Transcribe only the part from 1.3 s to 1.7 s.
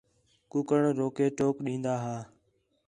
ٹوک